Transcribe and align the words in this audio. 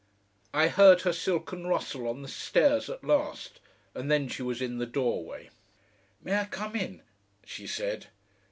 I 0.51 0.67
heard 0.69 1.01
her 1.01 1.13
silken 1.13 1.67
rustle 1.67 2.07
on 2.07 2.23
the 2.23 2.27
stairs 2.27 2.89
at 2.89 3.03
last, 3.03 3.59
and 3.93 4.09
then 4.09 4.27
she 4.29 4.41
was 4.41 4.59
in 4.59 4.79
the 4.79 4.87
doorway. 4.87 5.51
"May 6.23 6.39
I 6.39 6.45
come 6.45 6.75
in?" 6.75 7.03
she 7.45 7.67
said. 7.67 8.07